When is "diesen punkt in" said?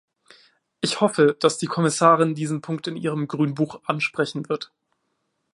2.33-2.95